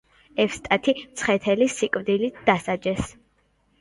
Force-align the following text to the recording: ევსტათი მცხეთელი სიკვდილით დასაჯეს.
ევსტათი 0.43 0.95
მცხეთელი 1.01 1.67
სიკვდილით 1.75 2.43
დასაჯეს. 2.51 3.13